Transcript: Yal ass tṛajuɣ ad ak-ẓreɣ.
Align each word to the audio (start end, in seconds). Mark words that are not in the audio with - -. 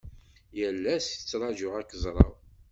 Yal 0.57 0.83
ass 0.95 1.07
tṛajuɣ 1.11 1.73
ad 1.77 1.85
ak-ẓreɣ. 1.87 2.31